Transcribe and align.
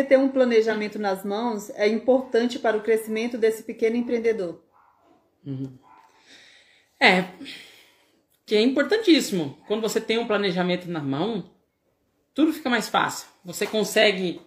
ter 0.00 0.16
um 0.16 0.28
planejamento 0.28 0.96
nas 0.96 1.24
mãos 1.24 1.70
é 1.70 1.88
importante 1.88 2.56
para 2.56 2.76
o 2.76 2.82
crescimento 2.82 3.36
desse 3.36 3.64
pequeno 3.64 3.96
empreendedor? 3.96 4.62
Uhum. 5.44 5.76
É, 7.00 7.24
que 8.46 8.54
é 8.54 8.60
importantíssimo. 8.60 9.58
Quando 9.66 9.82
você 9.82 10.00
tem 10.00 10.18
um 10.18 10.26
planejamento 10.26 10.88
na 10.88 11.00
mão, 11.00 11.50
tudo 12.32 12.52
fica 12.52 12.70
mais 12.70 12.88
fácil. 12.88 13.28
Você 13.44 13.66
consegue 13.66 14.40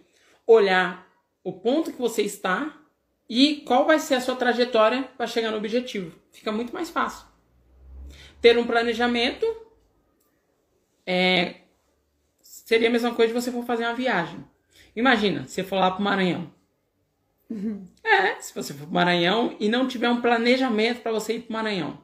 olhar 0.47 1.05
o 1.44 1.51
ponto 1.51 1.91
que 1.91 1.99
você 1.99 2.21
está 2.21 2.81
e 3.29 3.57
qual 3.67 3.85
vai 3.85 3.99
ser 3.99 4.15
a 4.15 4.21
sua 4.21 4.37
trajetória 4.37 5.03
para 5.17 5.27
chegar 5.27 5.51
no 5.51 5.57
objetivo. 5.57 6.17
Fica 6.31 6.49
muito 6.51 6.73
mais 6.73 6.89
fácil. 6.89 7.27
Ter 8.39 8.57
um 8.57 8.65
planejamento 8.65 9.46
é, 11.05 11.55
seria 12.39 12.89
a 12.89 12.91
mesma 12.91 13.13
coisa 13.13 13.33
de 13.33 13.41
você 13.41 13.51
for 13.51 13.65
fazer 13.65 13.83
uma 13.83 13.93
viagem. 13.93 14.43
Imagina, 14.96 15.46
você 15.46 15.63
for 15.63 15.77
lá 15.77 15.91
para 15.91 15.99
o 15.99 16.03
Maranhão. 16.03 16.52
Uhum. 17.49 17.88
É, 18.03 18.39
se 18.39 18.53
você 18.53 18.73
for 18.73 18.83
para 18.83 18.91
o 18.91 18.93
Maranhão 18.93 19.55
e 19.59 19.67
não 19.67 19.87
tiver 19.87 20.09
um 20.09 20.21
planejamento 20.21 21.01
para 21.01 21.11
você 21.11 21.35
ir 21.35 21.41
para 21.41 21.49
o 21.49 21.53
Maranhão. 21.53 21.99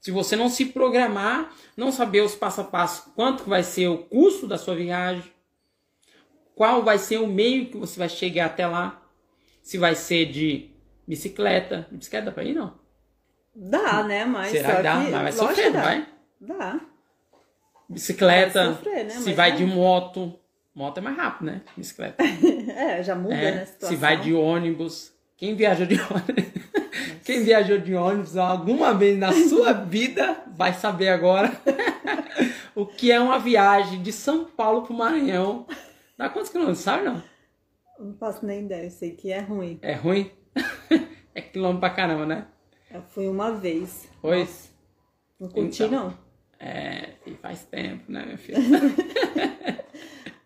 Se 0.00 0.10
você 0.10 0.36
não 0.36 0.48
se 0.48 0.66
programar, 0.66 1.52
não 1.76 1.90
saber 1.90 2.20
os 2.20 2.34
passo 2.34 2.60
a 2.60 2.64
passo, 2.64 3.12
quanto 3.14 3.44
vai 3.44 3.62
ser 3.62 3.88
o 3.88 3.98
custo 3.98 4.46
da 4.46 4.58
sua 4.58 4.74
viagem, 4.74 5.24
qual 6.54 6.82
vai 6.82 6.98
ser 6.98 7.18
o 7.18 7.26
meio 7.26 7.66
que 7.66 7.76
você 7.76 7.98
vai 7.98 8.08
chegar 8.08 8.46
até 8.46 8.66
lá, 8.66 9.02
se 9.62 9.78
vai 9.78 9.94
ser 9.94 10.26
de 10.26 10.70
bicicleta. 11.06 11.86
Bicicleta 11.90 12.26
dá 12.26 12.32
pra 12.32 12.44
ir, 12.44 12.54
não? 12.54 12.78
Dá, 13.54 14.02
né? 14.02 14.24
Mas 14.24 14.52
Será 14.52 14.76
que 14.76 14.82
dá? 14.82 15.04
Que, 15.04 15.10
vai 15.10 15.32
sofrer, 15.32 15.72
dá. 15.72 15.82
vai? 15.82 16.08
Dá. 16.40 16.80
Bicicleta, 17.88 18.64
vai 18.64 18.74
sofrer, 18.74 19.04
né? 19.04 19.10
se 19.10 19.32
vai, 19.32 19.50
vai 19.50 19.52
de 19.52 19.64
moto. 19.64 20.38
Moto 20.76 20.98
é 20.98 21.00
mais 21.00 21.16
rápido, 21.16 21.46
né? 21.46 21.62
Bicicleta. 21.74 22.22
é, 22.76 23.02
já 23.02 23.14
muda, 23.16 23.34
é, 23.34 23.54
né? 23.54 23.64
Se 23.64 23.96
vai 23.96 24.20
de 24.20 24.34
ônibus. 24.34 25.10
Quem 25.34 25.56
viaja 25.56 25.86
de 25.86 25.94
ônibus? 26.12 26.44
Quem 27.24 27.42
viajou 27.42 27.78
de 27.78 27.94
ônibus 27.94 28.36
alguma 28.36 28.92
vez 28.92 29.18
na 29.18 29.32
sua 29.32 29.72
vida 29.88 30.44
vai 30.54 30.74
saber 30.74 31.08
agora 31.08 31.50
o 32.74 32.84
que 32.84 33.10
é 33.10 33.18
uma 33.18 33.38
viagem 33.38 34.02
de 34.02 34.12
São 34.12 34.44
Paulo 34.44 34.82
para 34.82 34.92
o 34.92 34.96
Maranhão. 34.98 35.66
Dá 36.16 36.28
quantos 36.28 36.50
quilômetros, 36.50 36.84
sabe 36.84 37.04
não? 37.04 37.22
Não 37.98 38.14
faço 38.18 38.44
nem 38.44 38.64
ideia, 38.66 38.90
sei 38.90 39.12
que 39.12 39.32
é 39.32 39.40
ruim. 39.40 39.78
É 39.80 39.94
ruim? 39.94 40.30
é 41.34 41.40
quilômetro 41.40 41.80
pra 41.80 41.90
caramba, 41.90 42.26
né? 42.26 42.46
Eu 42.90 43.00
fui 43.00 43.26
uma 43.26 43.50
vez. 43.50 44.06
Foi? 44.20 44.46
Não 45.40 45.48
curti, 45.48 45.84
então, 45.84 45.90
não. 45.90 46.18
É, 46.60 47.14
e 47.26 47.32
faz 47.32 47.64
tempo, 47.64 48.12
né, 48.12 48.26
minha 48.26 48.38
filha? 48.38 48.58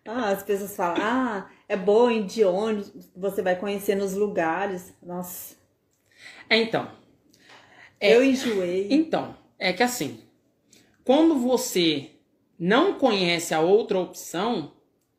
Ah, 0.05 0.29
as 0.29 0.43
pessoas 0.43 0.75
falam, 0.75 1.01
ah, 1.01 1.49
é 1.67 1.77
bom 1.77 2.09
ir 2.09 2.25
de 2.25 2.43
ônibus, 2.43 2.91
você 3.15 3.41
vai 3.41 3.55
conhecendo 3.55 4.03
os 4.03 4.13
lugares. 4.13 4.93
Nossa. 5.01 5.55
É, 6.49 6.57
então. 6.57 6.89
É, 7.99 8.15
eu 8.15 8.23
enjoei. 8.23 8.87
Então, 8.89 9.35
é 9.59 9.71
que 9.71 9.83
assim, 9.83 10.19
quando 11.03 11.35
você 11.35 12.11
não 12.57 12.95
conhece 12.95 13.53
a 13.53 13.61
outra 13.61 13.99
opção, 13.99 14.73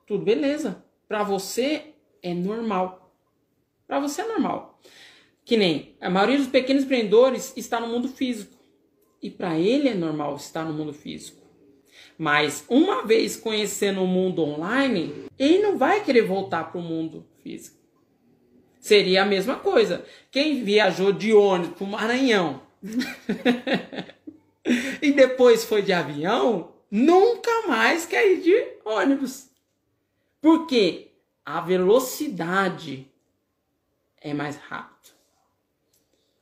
tudo 0.06 0.24
beleza. 0.24 0.84
Para 1.08 1.22
você 1.22 1.94
é 2.22 2.34
normal. 2.34 3.14
Para 3.86 4.00
você 4.00 4.22
é 4.22 4.26
normal. 4.26 4.80
Que 5.44 5.56
nem 5.56 5.96
a 6.00 6.08
maioria 6.08 6.38
dos 6.38 6.48
pequenos 6.48 6.84
empreendedores 6.84 7.52
está 7.56 7.80
no 7.80 7.88
mundo 7.88 8.08
físico. 8.08 8.56
E 9.20 9.30
para 9.30 9.58
ele 9.58 9.88
é 9.88 9.94
normal 9.94 10.36
estar 10.36 10.64
no 10.64 10.72
mundo 10.72 10.92
físico. 10.92 11.41
Mas 12.18 12.64
uma 12.68 13.04
vez 13.04 13.36
conhecendo 13.36 14.02
o 14.02 14.06
mundo 14.06 14.42
online, 14.42 15.26
ele 15.38 15.58
não 15.58 15.76
vai 15.76 16.04
querer 16.04 16.22
voltar 16.22 16.70
para 16.70 16.80
o 16.80 16.82
mundo 16.82 17.26
físico. 17.42 17.76
Seria 18.80 19.22
a 19.22 19.26
mesma 19.26 19.56
coisa. 19.56 20.04
Quem 20.30 20.64
viajou 20.64 21.12
de 21.12 21.32
ônibus 21.32 21.76
para 21.76 21.84
o 21.84 21.90
Maranhão 21.90 22.62
e 25.00 25.12
depois 25.12 25.64
foi 25.64 25.82
de 25.82 25.92
avião, 25.92 26.72
nunca 26.90 27.66
mais 27.66 28.06
quer 28.06 28.30
ir 28.30 28.40
de 28.40 28.66
ônibus. 28.84 29.48
Porque 30.40 31.12
a 31.44 31.60
velocidade 31.60 33.08
é 34.20 34.34
mais 34.34 34.56
rápido. 34.56 35.14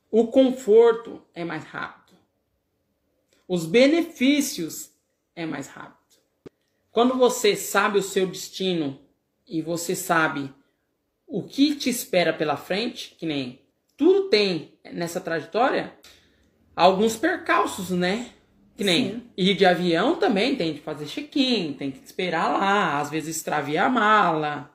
O 0.09 0.27
conforto 0.27 1.21
é 1.33 1.45
mais 1.45 1.63
rápido. 1.63 2.17
Os 3.47 3.65
benefícios 3.65 4.90
é 5.35 5.45
mais 5.45 5.67
rápido. 5.67 5.97
Quando 6.91 7.17
você 7.17 7.55
sabe 7.55 7.97
o 7.97 8.03
seu 8.03 8.27
destino 8.27 8.99
e 9.47 9.61
você 9.61 9.95
sabe 9.95 10.53
o 11.25 11.43
que 11.43 11.75
te 11.75 11.89
espera 11.89 12.33
pela 12.33 12.57
frente, 12.57 13.15
que 13.17 13.25
nem 13.25 13.61
tudo 13.95 14.29
tem 14.29 14.77
nessa 14.91 15.21
trajetória, 15.21 15.93
alguns 16.75 17.15
percalços, 17.15 17.89
né? 17.91 18.31
Que 18.75 18.83
nem 18.83 19.11
Sim. 19.11 19.29
ir 19.37 19.55
de 19.55 19.65
avião 19.65 20.15
também 20.15 20.55
tem 20.55 20.73
que 20.73 20.81
fazer 20.81 21.05
check-in, 21.05 21.73
tem 21.73 21.91
que 21.91 22.03
esperar 22.03 22.49
lá, 22.49 22.99
às 22.99 23.09
vezes 23.09 23.37
extravia 23.37 23.85
a 23.85 23.89
mala. 23.89 24.69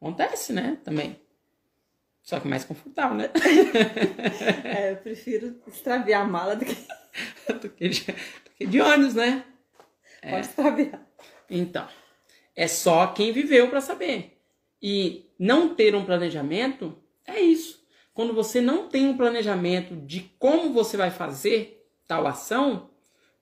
Acontece, 0.00 0.52
né? 0.52 0.78
Também. 0.84 1.20
Só 2.22 2.38
que 2.38 2.46
mais 2.46 2.64
confortável, 2.64 3.16
né? 3.16 3.30
é, 4.64 4.92
eu 4.92 4.96
prefiro 4.98 5.56
extraviar 5.66 6.22
a 6.22 6.28
mala 6.28 6.54
do 6.54 6.64
que... 6.64 6.76
do, 7.60 7.68
que 7.70 7.88
de, 7.88 8.02
do 8.02 8.50
que 8.56 8.66
de 8.66 8.80
ônibus, 8.80 9.14
né? 9.14 9.44
Pode 10.20 10.34
é. 10.34 10.40
extraviar. 10.40 11.06
Então, 11.50 11.88
é 12.54 12.66
só 12.66 13.06
quem 13.08 13.32
viveu 13.32 13.68
para 13.68 13.80
saber. 13.80 14.38
E 14.80 15.30
não 15.38 15.74
ter 15.74 15.94
um 15.94 16.04
planejamento 16.04 16.96
é 17.26 17.40
isso. 17.40 17.86
Quando 18.12 18.34
você 18.34 18.60
não 18.60 18.88
tem 18.88 19.06
um 19.06 19.16
planejamento 19.16 19.94
de 19.94 20.20
como 20.38 20.72
você 20.72 20.96
vai 20.96 21.10
fazer 21.10 21.88
tal 22.06 22.26
ação, 22.26 22.90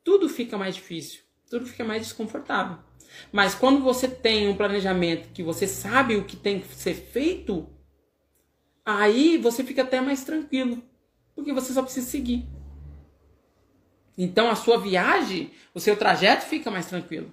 tudo 0.05 0.29
fica 0.29 0.59
mais 0.59 0.75
difícil, 0.75 1.23
tudo 1.49 1.67
fica 1.67 1.85
mais 1.85 2.03
desconfortável. 2.03 2.79
Mas 3.33 3.55
quando 3.55 3.83
você 3.83 4.07
tem 4.07 4.49
um 4.49 4.57
planejamento 4.57 5.33
que 5.33 5.43
você 5.43 5.67
sabe 5.67 6.17
o 6.17 6.25
que 6.25 6.37
tem 6.37 6.61
que 6.61 6.75
ser 6.75 6.95
feito, 6.95 7.67
aí 8.85 9.39
você 9.39 9.65
fica 9.65 9.83
até 9.83 10.01
mais 10.01 10.25
tranquilo, 10.25 10.83
porque 11.35 11.53
você 11.53 11.73
só 11.73 11.83
precisa 11.83 12.07
seguir. 12.07 12.47
Então 14.17 14.51
a 14.51 14.55
sua 14.55 14.79
viagem, 14.79 15.51
o 15.75 15.81
seu 15.81 15.97
trajeto 15.97 16.47
fica 16.47 16.71
mais 16.71 16.87
tranquilo. 16.87 17.33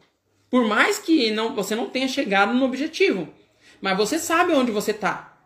Por 0.50 0.66
mais 0.66 1.00
que 1.00 1.32
não, 1.32 1.56
você 1.56 1.76
não 1.76 1.90
tenha 1.90 2.08
chegado 2.08 2.54
no 2.54 2.66
objetivo, 2.66 3.28
mas 3.82 3.98
você 3.98 4.20
sabe 4.20 4.54
onde 4.54 4.72
você 4.72 4.92
está. 4.92 5.38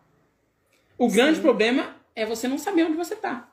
O 0.98 1.08
Sim. 1.08 1.16
grande 1.16 1.40
problema 1.40 1.96
é 2.14 2.26
você 2.26 2.48
não 2.48 2.58
saber 2.58 2.84
onde 2.84 2.96
você 2.96 3.14
está. 3.14 3.48